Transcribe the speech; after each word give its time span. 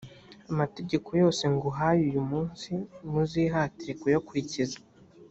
amategeko 0.51 1.09
yose 1.21 1.43
nguhaye 1.53 2.01
uyu 2.09 2.21
munsi 2.31 2.71
muzihatire 3.11 3.93
kuyakurikiza 4.01 4.77